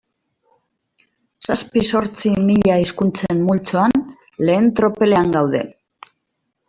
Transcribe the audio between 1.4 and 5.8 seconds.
Zazpi-zortzi mila hizkuntzen multzoan lehen tropelean gaude.